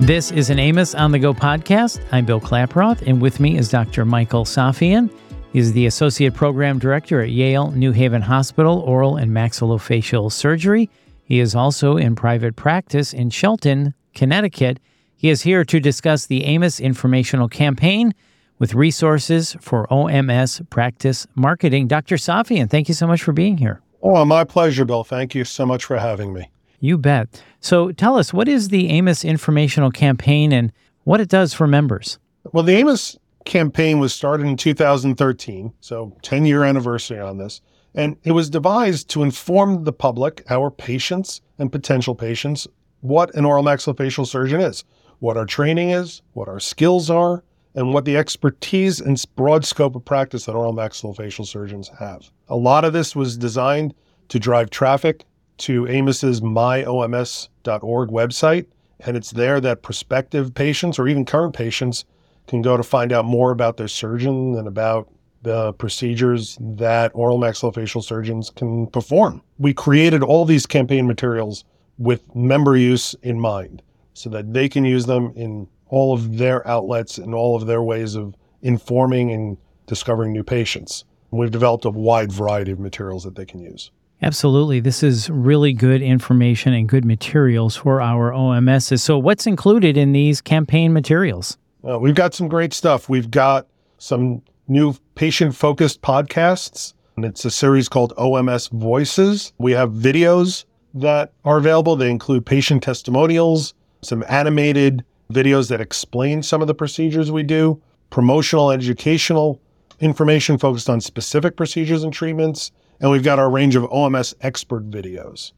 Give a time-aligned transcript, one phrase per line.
[0.00, 2.00] This is an AAOMS on the Go podcast.
[2.12, 4.04] I'm Bill Klaproth, and with me is Dr.
[4.04, 5.10] Michael Safian.
[5.52, 10.88] He's the Associate Program Director at Yale New Haven Hospital, Oral and Maxillofacial Surgery.
[11.24, 14.78] He is also in private practice in Shelton, Connecticut.
[15.16, 18.14] He is here to discuss the AAOMS informational campaign
[18.60, 21.88] with resources for OMS practice marketing.
[21.88, 22.14] Dr.
[22.14, 23.82] Safian, thank you so much for being here.
[24.00, 25.02] Oh, my pleasure, Bill.
[25.02, 26.50] Thank you so much for having me.
[26.80, 27.42] You bet.
[27.60, 30.72] So tell us, what is the AAOMS informational campaign and
[31.04, 32.18] what it does for members?
[32.52, 37.60] Well, the AAOMS campaign was started in 2013, so 10 year anniversary on this.
[37.94, 42.68] And it was devised to inform the public, our patients and potential patients,
[43.00, 44.84] what an oral maxillofacial surgeon is,
[45.18, 47.42] what our training is, what our skills are,
[47.74, 52.30] and what the expertise and broad scope of practice that oral maxillofacial surgeons have.
[52.48, 53.94] A lot of this was designed
[54.28, 55.24] to drive traffic
[55.58, 58.66] to AAOMS's myoms.org website,
[59.00, 62.04] and it's there that prospective patients or even current patients
[62.46, 65.08] can go to find out more about their surgeon and about
[65.42, 69.42] the procedures that oral maxillofacial surgeons can perform.
[69.58, 71.64] We created all these campaign materials
[71.98, 73.82] with member use in mind
[74.14, 77.82] so that they can use them in all of their outlets and all of their
[77.82, 81.04] ways of informing and discovering new patients.
[81.30, 83.90] We've developed a wide variety of materials that they can use.
[84.20, 84.80] Absolutely.
[84.80, 89.00] This is really good information and good materials for our OMSs.
[89.00, 91.56] So, what's included in these campaign materials?
[91.88, 93.08] Uh, we've got some great stuff.
[93.08, 99.52] We've got some new patient focused podcasts, and it's a series called OMS Voices.
[99.58, 100.64] We have videos
[100.94, 101.94] that are available.
[101.94, 107.80] They include patient testimonials, some animated videos that explain some of the procedures we do,
[108.10, 109.60] promotional, educational
[110.00, 114.90] information focused on specific procedures and treatments, and we've got our range of OMS expert
[114.90, 115.52] videos.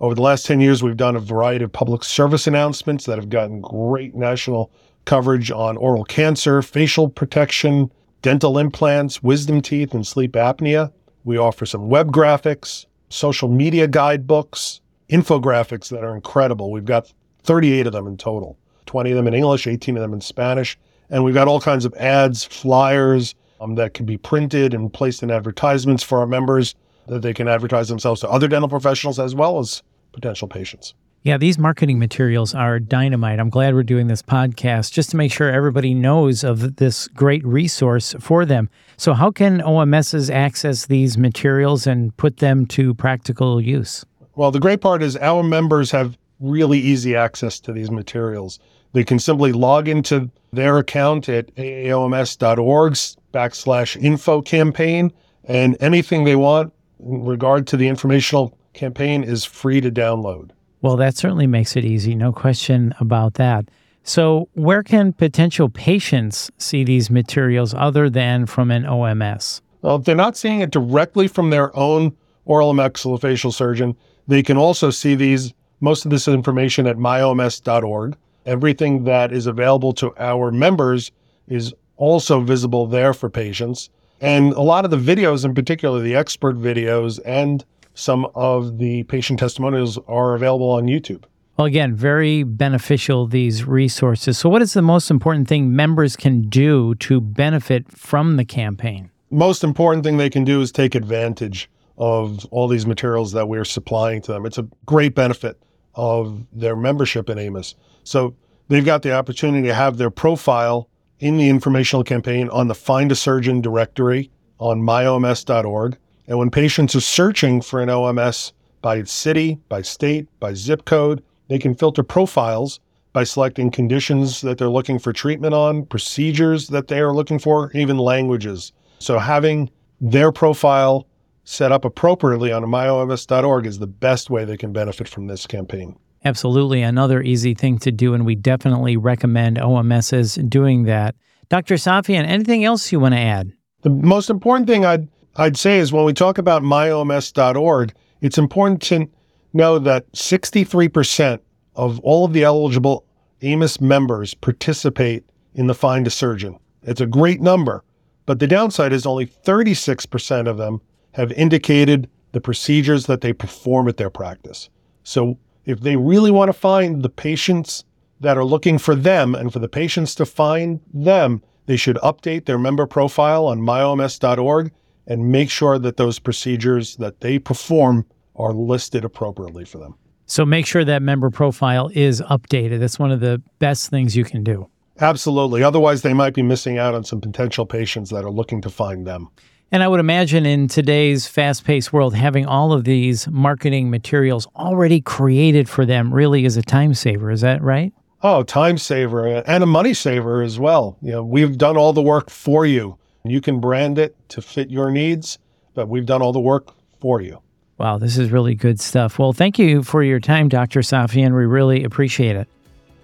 [0.00, 3.28] Over the last 10 years, we've done a variety of public service announcements that have
[3.28, 4.70] gotten great national
[5.04, 7.90] coverage on oral cancer, facial protection,
[8.22, 10.92] dental implants, wisdom teeth, and sleep apnea.
[11.24, 14.80] We offer some web graphics, social media guidebooks,
[15.10, 16.70] infographics that are incredible.
[16.70, 17.12] We've got
[17.42, 18.56] 38 of them in total
[18.86, 20.78] 20 of them in English, 18 of them in Spanish.
[21.10, 25.22] And we've got all kinds of ads, flyers, um, that can be printed and placed
[25.22, 26.74] in advertisements for our members
[27.06, 29.82] that they can advertise themselves to other dental professionals as well as
[30.12, 30.94] potential patients.
[31.22, 33.40] Yeah, these marketing materials are dynamite.
[33.40, 37.44] I'm glad we're doing this podcast just to make sure everybody knows of this great
[37.44, 38.70] resource for them.
[38.96, 44.02] So, how can OMSs access these materials and put them to practical use?
[44.34, 48.58] Well, the great part is our members have really easy access to these materials.
[48.92, 52.92] They can simply log into their account at aaoms.org
[53.32, 55.12] backslash info campaign,
[55.44, 60.50] and anything they want in regard to the informational campaign is free to download.
[60.82, 63.66] Well, that certainly makes it easy, no question about that.
[64.02, 69.60] So, where can potential patients see these materials other than from an OMS?
[69.82, 73.94] Well, if they're not seeing it directly from their own oral and maxillofacial surgeon,
[74.26, 78.16] they can also see these most of this information at myoms.org.
[78.46, 81.12] Everything that is available to our members
[81.48, 83.90] is also visible there for patients.
[84.20, 87.64] And a lot of the videos, in particular the expert videos and
[87.94, 91.24] some of the patient testimonials, are available on YouTube.
[91.56, 94.38] Well, again, very beneficial, these resources.
[94.38, 99.10] So, what is the most important thing members can do to benefit from the campaign?
[99.30, 101.68] Most important thing they can do is take advantage
[101.98, 104.46] of all these materials that we're supplying to them.
[104.46, 105.60] It's a great benefit
[105.94, 107.74] of their membership in AAOMS.
[108.04, 108.34] So,
[108.68, 113.12] they've got the opportunity to have their profile in the informational campaign on the Find
[113.12, 115.96] a Surgeon directory on myoms.org.
[116.26, 118.52] And when patients are searching for an OMS
[118.82, 122.80] by city, by state, by zip code, they can filter profiles
[123.12, 127.70] by selecting conditions that they're looking for treatment on, procedures that they are looking for,
[127.74, 128.72] even languages.
[129.00, 129.70] So having
[130.00, 131.06] their profile
[131.50, 135.98] set up appropriately on myoms.org is the best way they can benefit from this campaign.
[136.24, 136.80] Absolutely.
[136.80, 141.16] Another easy thing to do, and we definitely recommend OMSs doing that.
[141.48, 141.74] Dr.
[141.74, 143.52] Safian, anything else you want to add?
[143.82, 148.80] The most important thing I'd, I'd say is when we talk about myoms.org, it's important
[148.82, 149.08] to
[149.52, 151.40] know that 63%
[151.74, 153.04] of all of the eligible
[153.42, 155.24] AAOMS members participate
[155.54, 156.60] in the Find a Surgeon.
[156.84, 157.82] It's a great number,
[158.24, 160.80] but the downside is only 36% of them
[161.12, 164.70] have indicated the procedures that they perform at their practice.
[165.02, 167.84] So if they really want to find the patients
[168.20, 172.44] that are looking for them and for the patients to find them, they should update
[172.44, 174.72] their member profile on myoms.org
[175.06, 179.94] and make sure that those procedures that they perform are listed appropriately for them.
[180.26, 182.78] So make sure that member profile is updated.
[182.78, 184.68] That's one of the best things you can do.
[185.00, 185.62] Absolutely.
[185.62, 189.06] Otherwise, they might be missing out on some potential patients that are looking to find
[189.06, 189.28] them.
[189.72, 194.48] And I would imagine in today's fast paced world, having all of these marketing materials
[194.56, 197.30] already created for them really is a time saver.
[197.30, 197.92] Is that right?
[198.22, 200.98] Oh, time saver uh, and a money saver as well.
[201.00, 202.98] You know, we've done all the work for you.
[203.24, 205.38] You can brand it to fit your needs,
[205.74, 207.40] but we've done all the work for you.
[207.78, 209.20] Wow, this is really good stuff.
[209.20, 210.80] Well, thank you for your time, Dr.
[210.80, 211.34] Safian.
[211.34, 212.48] We really appreciate it.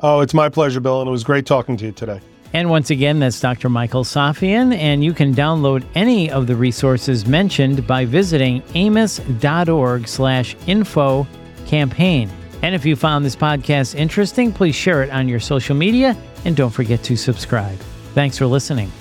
[0.00, 2.20] Oh, it's my pleasure, Bill, and it was great talking to you today.
[2.54, 3.68] And once again, that's Dr.
[3.68, 10.56] Michael Safian, and you can download any of the resources mentioned by visiting aaoms.org slash
[10.66, 11.26] info
[11.66, 12.30] campaign.
[12.62, 16.56] And if you found this podcast interesting, please share it on your social media and
[16.56, 17.78] don't forget to subscribe.
[18.14, 18.92] Thanks for listening.